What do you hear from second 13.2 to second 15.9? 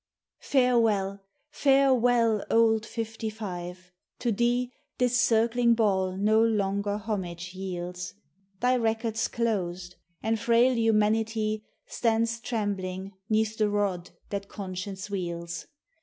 'neath the rod that conscience wields.